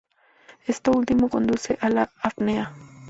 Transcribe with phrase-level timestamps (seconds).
[0.65, 2.73] Esto último conduce a la apnea.